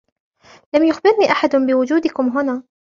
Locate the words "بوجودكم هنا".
1.55-2.63